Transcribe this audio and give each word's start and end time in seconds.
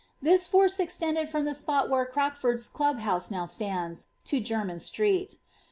This 0.19 0.47
force 0.47 0.79
extended 0.79 1.29
from 1.29 1.45
tlie 1.45 1.53
spot 1.53 1.87
where 1.87 2.07
Crockford's 2.07 2.67
club 2.67 3.01
house 3.01 3.29
now 3.29 3.45
stands, 3.45 4.07
to 4.25 4.41
Jermyn 4.41 4.79
Street. 4.81 5.37